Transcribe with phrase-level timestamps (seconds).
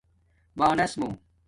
[0.57, 1.13] بانس موں